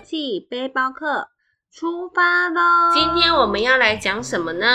[0.00, 1.28] 地背包客
[1.72, 2.92] 出发喽！
[2.92, 4.66] 今天我们要来讲什么呢？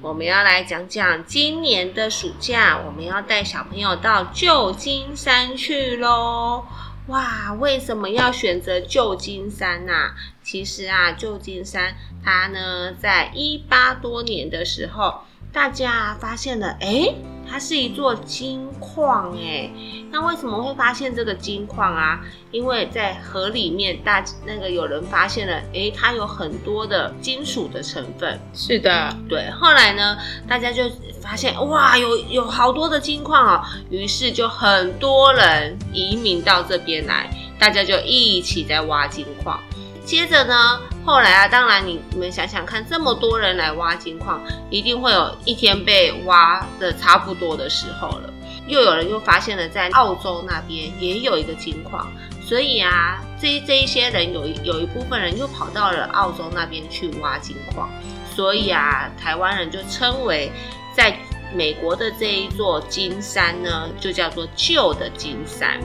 [0.00, 6.64] 我们要来讲讲今年的暑假，我们要带小朋友到旧金山去喽！
[7.06, 10.12] 哇，为什么要选择旧金山呐？
[10.42, 11.94] 其实啊，旧金山
[12.24, 15.22] 它呢，在一八多年的时候。
[15.52, 17.14] 大家发现了，哎，
[17.46, 19.70] 它是一座金矿，哎，
[20.10, 22.20] 那为什么会发现这个金矿啊？
[22.50, 28.40] 因为在河里面，大那个有人发现了，哎，它有很多的金属的成分。
[28.54, 29.50] 是的，对。
[29.50, 30.16] 后来呢，
[30.48, 30.84] 大家就
[31.20, 39.60] 发现，哇，有有好多的金矿哦，于是就很多人移民到这边来，大家就一起在挖金矿。
[40.02, 48.32] 接着呢，后来啊，当然你你们想想看，这么多人来挖金矿，一定会有一天被挖的差不多的时候了。
[48.68, 52.06] 又有人又发现了，在澳洲那边也有一个金矿，
[52.40, 57.90] 所以啊，这这一些人有有一部分人又跑到了澳洲那边去挖金矿，
[58.36, 60.52] 所以啊，台湾人就称为
[60.94, 61.18] 在
[61.52, 65.80] 美国的这一座金山呢，就叫做旧的金山。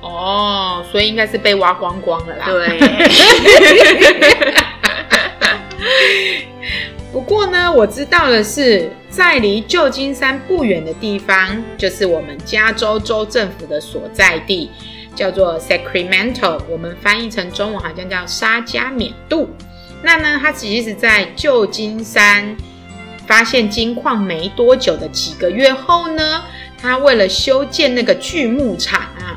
[0.00, 2.46] 哦，所以应该是被挖光光了啦。
[2.46, 2.80] 对。
[7.12, 14.70] 不过呢，我知道的是，在离旧金山不远的地方，就是我们加州州政府的所在地，
[15.16, 16.60] 叫做 Sacramento。
[16.68, 19.50] 我们翻译成中文好像叫沙加缅度。
[20.02, 22.56] 那呢，它其实是在旧金山
[23.26, 26.44] 发现金矿没多久的几个月后呢，
[26.80, 29.36] 它为了修建那个锯木厂啊。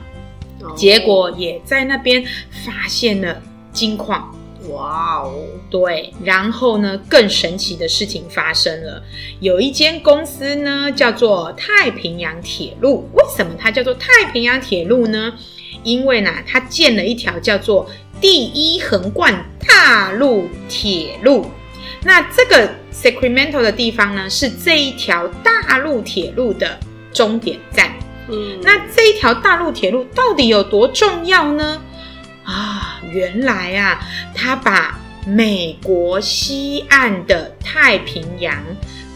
[0.75, 2.23] 结果也在那边
[2.66, 4.36] 发现了金矿，
[4.70, 5.33] 哇哦！
[5.70, 9.04] 对，然后呢，更神奇的事情发生了，
[9.39, 13.10] 有一间公司呢叫做太平洋铁路。
[13.14, 15.33] 为什么它叫做太平洋铁路呢？
[15.83, 17.89] 因为呢，它建了一条叫做
[18.21, 21.45] 第一横贯大陆铁路。
[22.05, 26.80] 那这个 Sacramento 的地方呢，是这一条大陆铁路的
[27.11, 27.92] 终点站。
[28.30, 31.82] 嗯，那这一条大陆铁路到底有多重要呢？
[32.44, 34.00] 啊，原来啊，
[34.36, 38.54] 它把美国西岸的太平洋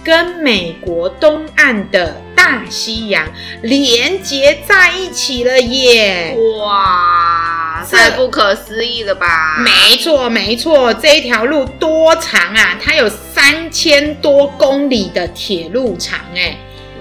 [0.03, 3.27] 跟美国东岸的大西洋
[3.61, 6.37] 连接在一起了耶！
[6.61, 9.57] 哇，太不可思议了吧？
[9.59, 12.77] 没错，没错，这一条路多长啊？
[12.81, 16.57] 它有三千多公里的铁路长哎！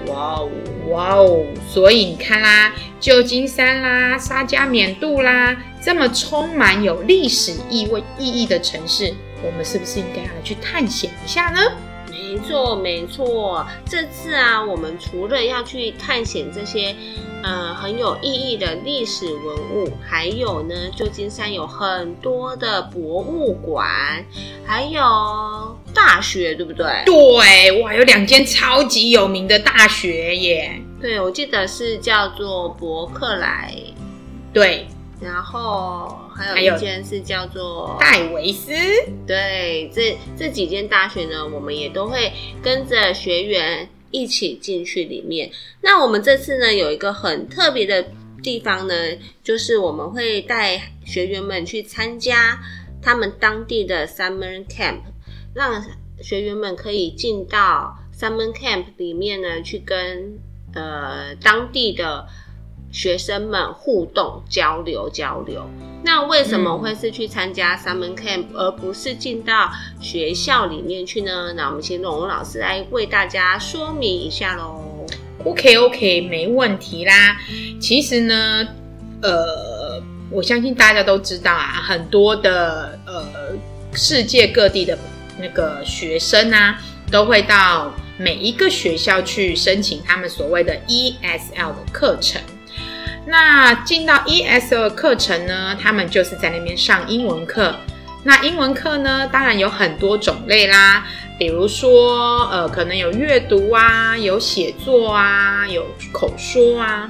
[0.07, 0.49] 哇哦！
[0.97, 1.45] 哇哦！
[1.71, 9.13] 所以你看啦，旧金山啦、沙加缅度啦，这么充满有历史意味意义的城市，
[9.45, 11.61] 我们是不是应该要去探险一下呢？
[12.09, 13.63] 没错，没错。
[13.85, 16.95] 这次啊，我们除了要去探险这些。
[17.43, 24.25] 嗯，很有意义的历史文物，还有呢，旧金山有很多的博物馆，
[24.65, 24.99] 还有
[25.93, 26.87] 大学，对不对？
[27.05, 30.81] 对，哇，有两间超级有名的大学耶。
[31.01, 33.75] 对，我记得是叫做伯克莱，
[34.53, 34.87] 对，
[35.21, 38.71] 然后还有一间是叫做戴维斯。
[39.25, 42.31] 对，这这几间大学呢，我们也都会
[42.61, 43.89] 跟着学员。
[44.09, 45.51] 一起进去里面。
[45.81, 48.05] 那我们这次呢，有一个很特别的
[48.41, 48.93] 地方呢，
[49.43, 52.57] 就是我们会带学员们去参加
[53.01, 55.01] 他们当地的 summer camp，
[55.53, 55.83] 让
[56.21, 60.39] 学员们可以进到 summer camp 里面呢，去跟
[60.73, 62.27] 呃当地的。
[62.89, 65.69] 学生们互动交流交流，
[66.05, 69.69] 那为什么会是去参加 summer camp 而不是进到
[69.99, 71.51] 学校里面去呢？
[71.53, 75.05] 那我们请龙龙老师来为大家说明一下喽。
[75.43, 77.37] OK OK，没问题啦。
[77.79, 78.65] 其实呢，
[79.21, 83.25] 呃，我相信大家都知道啊，很多的呃
[83.91, 84.97] 世界各地的
[85.37, 86.79] 那个学生啊，
[87.11, 92.41] 都会到每一个学校去申请他们所谓的 ESL 的课程。
[93.25, 97.75] 那进到 ESL 课程呢，他们就是在那边上英文课。
[98.23, 101.05] 那英文课呢，当然有很多种类啦，
[101.37, 107.09] 比如说，呃，可能有阅读啊，有写作啊，有口说啊。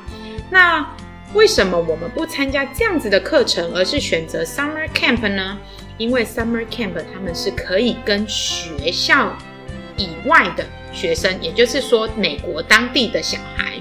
[0.50, 0.86] 那
[1.34, 5.58] 为什么我们不参加这样子的课程，而是选择 Summer Camp 呢？
[5.98, 9.36] 因为 Summer Camp 他们是可以跟学校
[9.98, 10.66] 以外的
[10.98, 13.74] 学生，也就是说美国当地的小孩，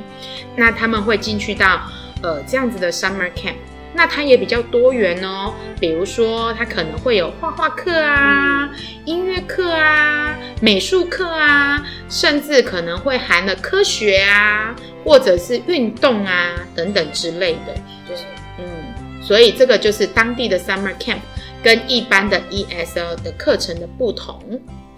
[0.54, 1.80] 那他们会进去到。
[2.22, 3.56] 呃，这样子的 summer camp，
[3.92, 5.52] 那它也比较多元哦。
[5.78, 8.70] 比如说，它可能会有画画课啊、
[9.04, 14.74] 音乐课啊、美术课啊，甚至可能会含了科学啊，
[15.04, 17.74] 或者是运动啊等等之类的。
[18.08, 18.16] 对，
[18.58, 21.18] 嗯，所以这个就是当地的 summer camp。
[21.62, 24.40] 跟一般的 ESL 的课程的不同。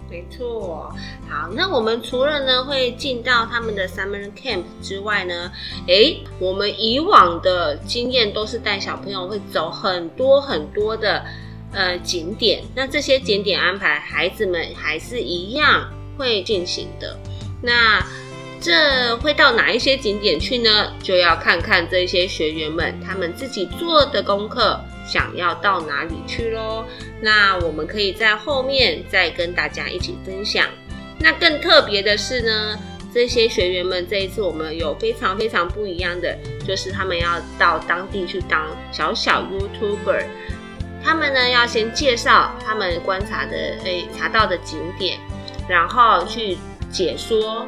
[0.09, 0.91] 没错，
[1.29, 5.51] 好，那我们除了呢会进到他们的 summer camp 之外呢，
[5.87, 11.23] 诶，我们以往的经验都是带小朋友会走很多很多的
[11.71, 17.15] 呃景点，那这些景点安排，孩子们还是一样会进行的。
[17.61, 18.03] 那
[18.59, 20.91] 这会到哪一些景点去呢？
[21.03, 24.79] 就要看看这些学员们他们自己做的功课。
[25.11, 26.85] 想要到哪里去喽？
[27.19, 30.67] 那我们可以在后面再跟大家一起分享。
[31.19, 32.79] 那更特别的是呢，
[33.13, 40.23] 这些学员们这一次我们有非常非常不一样的，就是他们要到当地去当小小 YouTuber。
[41.03, 45.17] 他们呢要先介绍他们观察的诶查到的景点，
[45.67, 46.57] 然后去
[46.91, 47.65] 解说，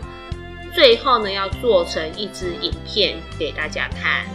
[0.75, 4.25] 最后呢要做成一支影片给大家看。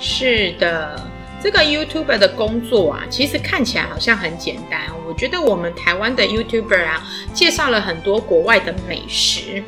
[0.00, 1.00] 是的。
[1.46, 4.80] 这个 YouTuber 的工作啊，其实看起来好像很简单。
[5.06, 7.00] 我觉得我们台湾的 YouTuber 啊，
[7.32, 9.62] 介绍了很多国外的美食，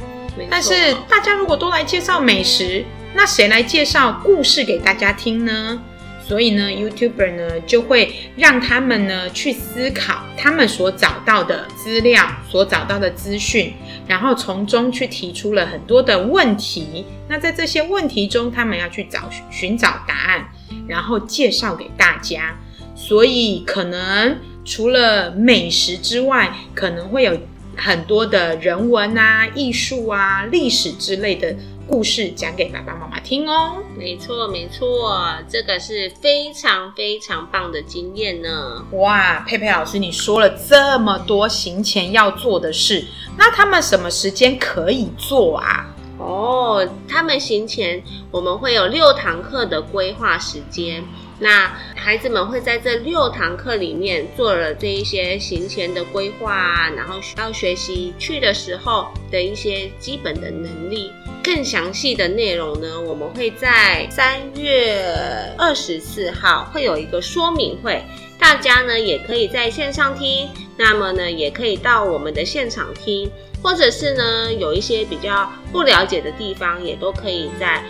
[0.50, 2.84] 但是大家如果都来介绍美食，
[3.14, 5.80] 那谁来介绍故事给大家听呢？
[6.26, 13.72] 所以呢，YouTuber 呢就会让他们呢去思考他们所找到的资料、所找到的资讯，
[14.08, 17.06] 然后从中去提出了很多的问题。
[17.28, 20.48] 那在这些问题中，他们要去找寻找答案，
[20.86, 22.56] 然后介绍给大家。
[22.94, 27.38] 所以可能除了美食之外，可能会有
[27.76, 31.54] 很多的人文啊、艺术啊、历史之类的。
[31.90, 33.78] 故事讲给爸爸妈妈听哦。
[33.96, 35.18] 没错，没错，
[35.48, 38.84] 这个是非常非常棒的经验呢。
[38.92, 43.06] 哇，佩佩老师，你说了这么多行前要做的事，
[43.38, 45.86] 那他们什么时间可以做啊？
[46.28, 51.02] 哦，他们行前我们会有六堂课的规划时间。
[51.40, 61.10] 那孩子们会在这六堂课里面做了这一些行前的规划，然后要学习去的时候的一些基本的能力。
[61.42, 65.02] 更详细的内容呢，我们会在三月
[65.56, 68.04] 二十四号会有一个说明会，
[68.38, 73.30] 大家呢也可以在线上听，那么呢也可以到我们的现场听，
[73.62, 77.82] 或者是呢有一些比较不了解的地方，也都可以在。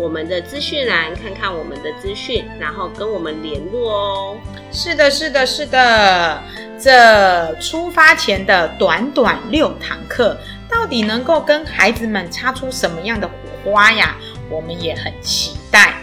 [0.00, 4.36] 我们的资讯栏看看我们的资讯，然后跟我们联络哦。
[4.70, 6.40] 是的，是的，是的。
[6.78, 10.38] 这出发前的短短六堂课，
[10.70, 14.16] 到底能够跟孩子们擦出什么样的火花呀？
[14.48, 15.96] 我们也很期待。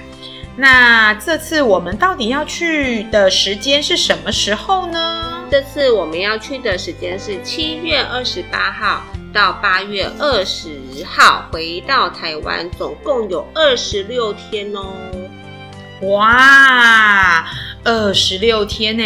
[0.57, 5.43] 那这次我们到底要去的时间是什么时候呢？
[5.51, 9.03] 这次我们要去的时间是七月二十八号。
[9.33, 14.93] 到八月二十号回到台湾，总共有二十六天哦！
[16.03, 17.45] 哇，
[17.83, 19.03] 二十六天呢！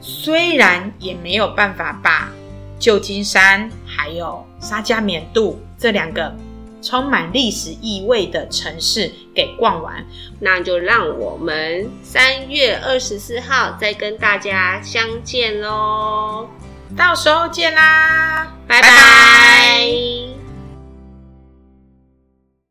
[0.00, 2.30] 虽然也没有办法把
[2.78, 6.34] 旧金山还有沙加缅度这两个
[6.82, 10.04] 充满历史意味的城市给逛完，
[10.40, 16.48] 那就让我们三月二十四号再跟大家相见喽！
[16.96, 20.41] 到时候见啦，拜拜。